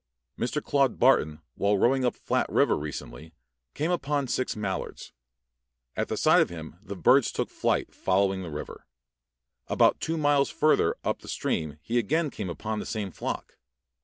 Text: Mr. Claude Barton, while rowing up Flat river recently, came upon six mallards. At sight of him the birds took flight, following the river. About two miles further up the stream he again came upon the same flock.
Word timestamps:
Mr. 0.35 0.63
Claude 0.63 0.97
Barton, 0.97 1.43
while 1.53 1.77
rowing 1.77 2.03
up 2.03 2.15
Flat 2.15 2.49
river 2.49 2.75
recently, 2.75 3.35
came 3.75 3.91
upon 3.91 4.27
six 4.27 4.55
mallards. 4.55 5.13
At 5.95 6.09
sight 6.17 6.41
of 6.41 6.49
him 6.49 6.79
the 6.81 6.95
birds 6.95 7.31
took 7.31 7.51
flight, 7.51 7.93
following 7.93 8.41
the 8.41 8.49
river. 8.49 8.87
About 9.67 9.99
two 10.01 10.17
miles 10.17 10.49
further 10.49 10.95
up 11.03 11.19
the 11.19 11.27
stream 11.27 11.77
he 11.83 11.99
again 11.99 12.31
came 12.31 12.49
upon 12.49 12.79
the 12.79 12.85
same 12.87 13.11
flock. 13.11 13.57